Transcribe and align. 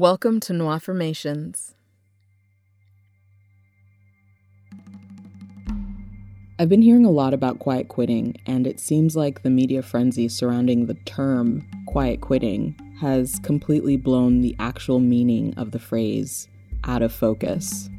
Welcome 0.00 0.40
to 0.40 0.54
Noir 0.54 0.76
Affirmations. 0.76 1.74
I've 6.58 6.70
been 6.70 6.80
hearing 6.80 7.04
a 7.04 7.10
lot 7.10 7.34
about 7.34 7.58
quiet 7.58 7.88
quitting, 7.88 8.40
and 8.46 8.66
it 8.66 8.80
seems 8.80 9.14
like 9.14 9.42
the 9.42 9.50
media 9.50 9.82
frenzy 9.82 10.26
surrounding 10.26 10.86
the 10.86 10.94
term 11.04 11.68
quiet 11.86 12.22
quitting 12.22 12.74
has 12.98 13.40
completely 13.40 13.98
blown 13.98 14.40
the 14.40 14.56
actual 14.58 15.00
meaning 15.00 15.52
of 15.58 15.72
the 15.72 15.78
phrase 15.78 16.48
out 16.84 17.02
of 17.02 17.12
focus. 17.12 17.90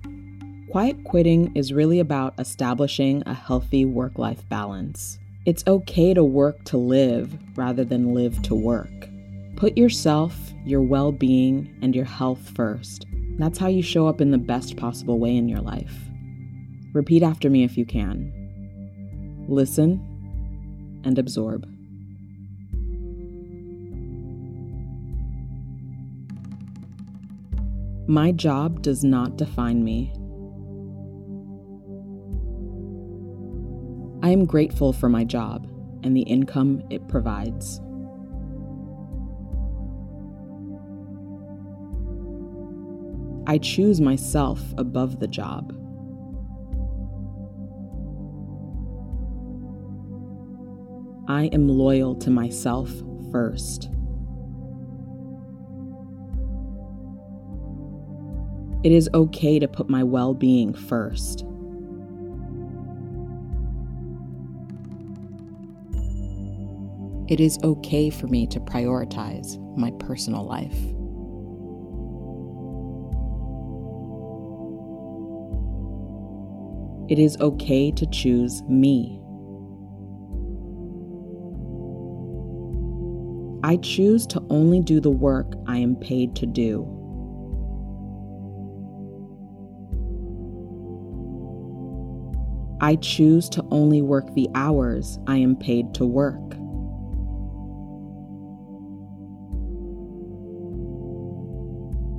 Quiet 0.71 1.03
quitting 1.03 1.55
is 1.55 1.71
really 1.71 1.99
about 1.99 2.33
establishing 2.39 3.21
a 3.27 3.35
healthy 3.35 3.85
work 3.85 4.17
life 4.17 4.49
balance. 4.49 5.19
It's 5.45 5.63
okay 5.67 6.15
to 6.15 6.23
work 6.23 6.63
to 6.63 6.77
live 6.77 7.31
rather 7.55 7.83
than 7.83 8.15
live 8.15 8.41
to 8.41 8.55
work. 8.55 9.00
Put 9.61 9.77
yourself, 9.77 10.55
your 10.65 10.81
well 10.81 11.11
being, 11.11 11.71
and 11.83 11.95
your 11.95 12.03
health 12.03 12.49
first. 12.55 13.05
That's 13.37 13.59
how 13.59 13.67
you 13.67 13.83
show 13.83 14.07
up 14.07 14.19
in 14.19 14.31
the 14.31 14.39
best 14.39 14.75
possible 14.75 15.19
way 15.19 15.37
in 15.37 15.47
your 15.47 15.59
life. 15.59 15.93
Repeat 16.93 17.21
after 17.21 17.47
me 17.47 17.63
if 17.63 17.77
you 17.77 17.85
can. 17.85 19.45
Listen 19.47 20.01
and 21.03 21.19
absorb. 21.19 21.67
My 28.07 28.31
job 28.31 28.81
does 28.81 29.03
not 29.03 29.37
define 29.37 29.83
me. 29.83 30.11
I 34.23 34.31
am 34.31 34.45
grateful 34.47 34.91
for 34.91 35.07
my 35.07 35.23
job 35.23 35.67
and 36.01 36.17
the 36.17 36.23
income 36.23 36.81
it 36.89 37.07
provides. 37.07 37.79
I 43.47 43.57
choose 43.57 43.99
myself 43.99 44.61
above 44.77 45.19
the 45.19 45.27
job. 45.27 45.73
I 51.27 51.45
am 51.53 51.67
loyal 51.67 52.15
to 52.15 52.29
myself 52.29 52.91
first. 53.31 53.89
It 58.83 58.91
is 58.91 59.09
okay 59.13 59.59
to 59.59 59.67
put 59.67 59.89
my 59.89 60.03
well 60.03 60.33
being 60.33 60.73
first. 60.73 61.45
It 67.27 67.39
is 67.39 67.57
okay 67.63 68.09
for 68.09 68.27
me 68.27 68.45
to 68.47 68.59
prioritize 68.59 69.57
my 69.77 69.91
personal 69.91 70.43
life. 70.43 70.75
It 77.11 77.19
is 77.19 77.35
okay 77.41 77.91
to 77.91 78.05
choose 78.05 78.63
me. 78.69 79.19
I 83.65 83.75
choose 83.75 84.25
to 84.27 84.41
only 84.49 84.79
do 84.79 85.01
the 85.01 85.09
work 85.09 85.55
I 85.67 85.77
am 85.79 85.97
paid 85.97 86.37
to 86.37 86.45
do. 86.45 86.87
I 92.79 92.95
choose 92.95 93.49
to 93.49 93.65
only 93.71 94.01
work 94.01 94.33
the 94.33 94.47
hours 94.55 95.19
I 95.27 95.35
am 95.35 95.57
paid 95.57 95.93
to 95.95 96.05
work. 96.05 96.60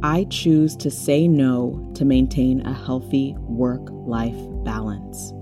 I 0.04 0.24
choose 0.30 0.74
to 0.78 0.90
say 0.90 1.28
no 1.28 1.92
to 1.94 2.04
maintain 2.04 2.60
a 2.66 2.74
healthy 2.74 3.36
work 3.38 3.88
life 3.90 4.34
balance. 4.64 5.32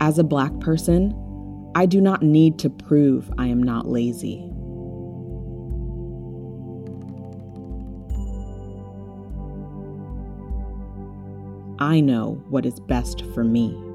As 0.00 0.20
a 0.20 0.24
black 0.24 0.56
person, 0.60 1.12
I 1.74 1.86
do 1.86 2.00
not 2.00 2.22
need 2.22 2.60
to 2.60 2.70
prove 2.70 3.28
I 3.38 3.48
am 3.48 3.60
not 3.60 3.88
lazy. 3.88 4.44
I 11.80 12.00
know 12.00 12.42
what 12.48 12.64
is 12.64 12.78
best 12.78 13.24
for 13.34 13.42
me. 13.42 13.87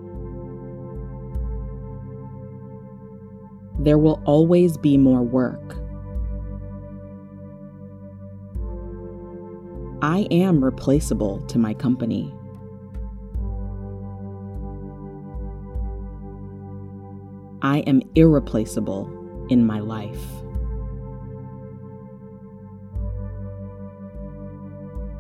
There 3.84 3.98
will 3.98 4.22
always 4.26 4.78
be 4.78 4.98
more 4.98 5.22
work. 5.22 5.76
I 10.02 10.26
am 10.32 10.64
replaceable 10.64 11.42
to 11.48 11.60
my 11.60 11.74
company. 11.74 12.34
I 17.62 17.80
am 17.80 18.02
irreplaceable 18.16 19.10
in 19.50 19.66
my 19.66 19.82
life. 19.82 20.26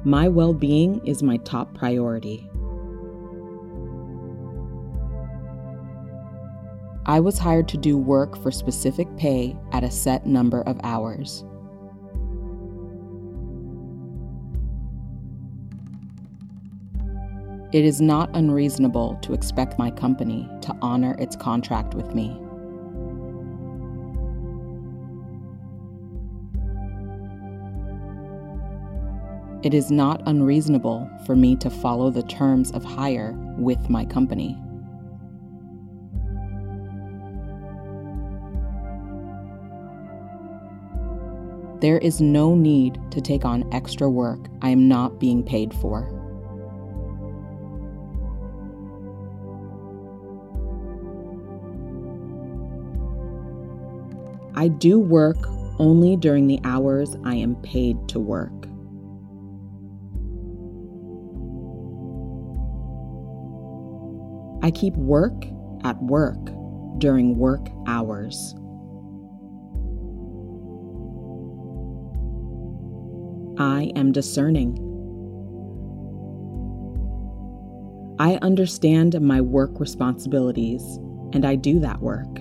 My 0.05 0.29
well 0.29 0.53
being 0.53 1.05
is 1.05 1.21
my 1.21 1.35
top 1.37 1.73
priority. 1.73 2.49
I 7.05 7.19
was 7.19 7.37
hired 7.37 7.67
to 7.69 7.77
do 7.77 7.97
work 7.97 8.41
for 8.41 8.49
specific 8.49 9.13
pay 9.17 9.57
at 9.73 9.83
a 9.83 9.91
set 9.91 10.25
number 10.25 10.61
of 10.61 10.79
hours. 10.83 11.43
It 17.73 17.83
is 17.83 17.99
not 17.99 18.29
unreasonable 18.33 19.17
to 19.23 19.33
expect 19.33 19.77
my 19.77 19.91
company 19.91 20.47
to 20.61 20.77
honor 20.81 21.15
its 21.19 21.35
contract 21.35 21.93
with 21.93 22.15
me. 22.15 22.39
It 29.63 29.73
is 29.73 29.91
not 29.91 30.21
unreasonable 30.25 31.09
for 31.25 31.35
me 31.35 31.55
to 31.57 31.69
follow 31.69 32.11
the 32.11 32.23
terms 32.23 32.71
of 32.71 32.85
hire 32.85 33.33
with 33.57 33.89
my 33.89 34.05
company. 34.05 34.57
There 41.83 41.97
is 41.97 42.21
no 42.21 42.55
need 42.55 42.97
to 43.11 43.19
take 43.19 43.43
on 43.43 43.67
extra 43.73 44.09
work 44.09 44.39
I 44.61 44.69
am 44.69 44.87
not 44.87 45.19
being 45.19 45.43
paid 45.43 45.73
for. 45.73 46.07
I 54.55 54.69
do 54.69 54.97
work 54.97 55.35
only 55.77 56.15
during 56.15 56.47
the 56.47 56.61
hours 56.63 57.17
I 57.25 57.35
am 57.35 57.55
paid 57.57 58.07
to 58.07 58.19
work. 58.21 58.53
I 64.63 64.71
keep 64.71 64.95
work 64.95 65.45
at 65.83 66.01
work 66.01 66.39
during 66.99 67.37
work 67.37 67.67
hours. 67.87 68.55
I 73.57 73.91
am 73.95 74.11
discerning. 74.11 74.79
I 78.19 78.35
understand 78.41 79.19
my 79.21 79.41
work 79.41 79.79
responsibilities 79.79 80.81
and 81.33 81.45
I 81.45 81.55
do 81.55 81.79
that 81.79 81.99
work. 82.01 82.39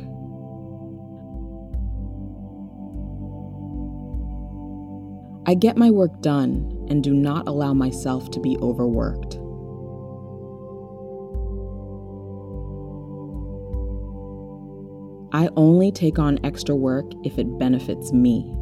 I 5.44 5.54
get 5.54 5.76
my 5.76 5.91
work 5.91 6.22
done 6.22 6.86
and 6.88 7.03
do 7.03 7.12
not 7.12 7.48
allow 7.48 7.74
myself 7.74 8.30
to 8.30 8.41
be 8.41 8.56
overworked. 8.58 9.34
I 15.34 15.48
only 15.56 15.91
take 15.91 16.18
on 16.18 16.38
extra 16.44 16.76
work 16.76 17.10
if 17.24 17.38
it 17.38 17.58
benefits 17.58 18.12
me. 18.12 18.54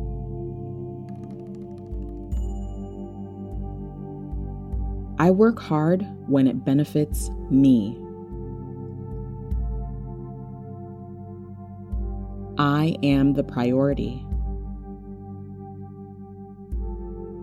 I 5.21 5.31
work 5.31 5.61
hard 5.61 6.07
when 6.29 6.47
it 6.47 6.65
benefits 6.65 7.31
me. 7.51 7.95
I 12.57 12.97
am 13.03 13.35
the 13.35 13.45
priority. 13.45 14.25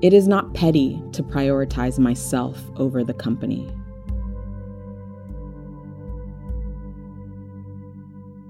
It 0.01 0.11
is 0.11 0.27
not 0.27 0.55
petty 0.55 0.99
to 1.11 1.21
prioritize 1.21 1.99
myself 1.99 2.59
over 2.77 3.03
the 3.03 3.13
company. 3.13 3.71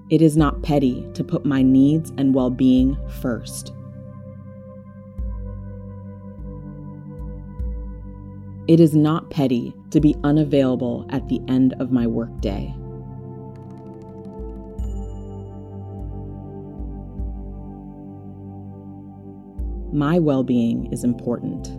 It 0.10 0.22
is 0.22 0.38
not 0.38 0.64
petty 0.64 1.06
to 1.16 1.24
put 1.26 1.46
my 1.46 1.62
needs 1.62 2.14
and 2.18 2.34
well 2.34 2.50
being 2.50 2.98
first. 3.20 3.74
It 8.68 8.82
is 8.82 8.94
not 8.94 9.30
petty 9.30 9.74
to 9.92 10.02
be 10.02 10.14
unavailable 10.26 11.06
at 11.10 11.30
the 11.30 11.40
end 11.48 11.74
of 11.80 11.90
my 11.90 12.06
workday. 12.06 12.74
My 19.94 20.20
well 20.20 20.44
being 20.44 20.92
is 20.92 21.06
important. 21.06 21.70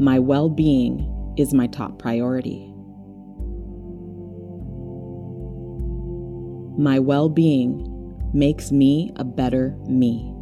My 0.00 0.18
well 0.18 0.48
being 0.48 1.34
is 1.36 1.52
my 1.52 1.66
top 1.66 1.98
priority. 1.98 2.72
My 6.78 6.98
well 6.98 7.28
being 7.28 7.84
makes 8.32 8.72
me 8.72 9.12
a 9.16 9.24
better 9.24 9.76
me. 9.86 10.37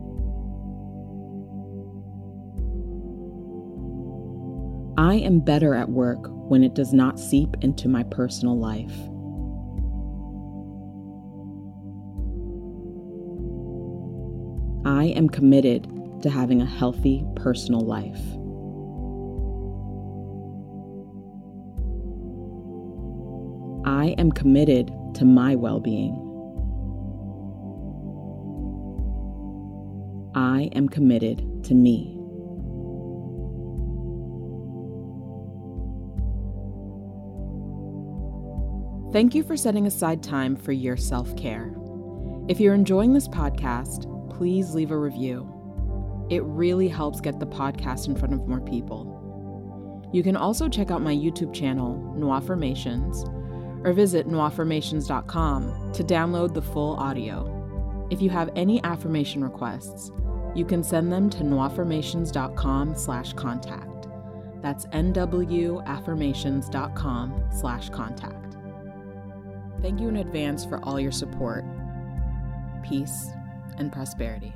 I 5.07 5.15
am 5.19 5.39
better 5.39 5.73
at 5.73 5.91
work 5.91 6.27
when 6.49 6.65
it 6.65 6.75
does 6.75 6.93
not 6.93 7.21
seep 7.21 7.55
into 7.61 7.89
my 7.89 8.03
personal 8.03 8.59
life. 8.59 8.91
I 14.85 15.17
am 15.17 15.29
committed 15.29 15.85
to 16.23 16.29
having 16.29 16.61
a 16.61 16.67
healthy 16.67 17.25
personal 17.37 17.83
life. 17.83 18.19
I 23.87 24.17
am 24.19 24.33
committed 24.33 24.91
to 25.15 25.25
my 25.25 25.55
well 25.55 25.79
being. 25.79 26.15
I 30.35 30.69
am 30.73 30.89
committed 30.89 31.63
to 31.67 31.75
me. 31.77 32.16
Thank 39.13 39.35
you 39.35 39.43
for 39.43 39.57
setting 39.57 39.87
aside 39.87 40.23
time 40.23 40.57
for 40.57 40.73
your 40.73 40.97
self 40.97 41.37
care. 41.37 41.75
If 42.49 42.61
you're 42.61 42.75
enjoying 42.75 43.13
this 43.13 43.29
podcast, 43.29 44.07
please 44.37 44.75
leave 44.75 44.91
a 44.91 44.99
review. 44.99 45.53
It 46.29 46.43
really 46.43 46.89
helps 46.89 47.21
get 47.21 47.39
the 47.39 47.47
podcast 47.47 48.09
in 48.09 48.17
front 48.17 48.35
of 48.35 48.49
more 48.49 48.61
people. 48.61 50.11
You 50.13 50.23
can 50.23 50.37
also 50.37 50.69
check 50.69 50.91
out 50.91 51.01
my 51.03 51.15
YouTube 51.15 51.55
channel, 51.55 52.13
NoirAffirmations, 52.17 53.33
or 53.87 53.93
visit 53.93 54.27
noiraffirmations.com 54.29 55.93
to 55.93 56.05
download 56.05 56.55
the 56.55 56.63
full 56.63 56.97
audio. 56.97 57.53
If 58.11 58.21
you 58.21 58.31
have 58.31 58.51
any 58.57 58.83
affirmation 58.83 59.45
requests, 59.45 60.11
you 60.55 60.65
can 60.65 60.83
send 60.83 61.13
them 61.13 61.31
to 61.31 61.45
noiraffirmations.com 61.45 62.97
slash 62.97 63.33
contact. 63.35 64.09
That's 64.63 64.87
nwaffirmations.com 64.87 67.45
slash 67.53 67.91
contact. 67.91 68.46
Thank 69.83 70.01
you 70.01 70.09
in 70.09 70.17
advance 70.17 70.65
for 70.65 70.79
all 70.83 70.99
your 70.99 71.13
support. 71.13 71.65
Peace 72.83 73.29
and 73.79 73.93
prosperity. 73.93 74.53